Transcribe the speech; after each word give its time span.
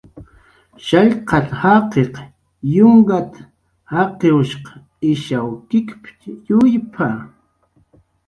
"Shallqat"" 0.85 1.47
jaqiq 1.61 2.15
yunkat"" 2.75 3.33
jaqiwsh 3.93 4.55
ishaw 5.11 5.49
kikip""tx 5.69 6.19
yuyp""a" 6.47 7.09